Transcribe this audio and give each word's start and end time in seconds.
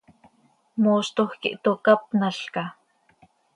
¿Mooztoj 0.83 1.31
quij 1.41 1.57
tocápnalca? 1.63 2.63